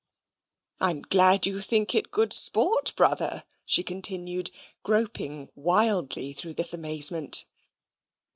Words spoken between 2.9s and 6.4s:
brother," she continued, groping wildly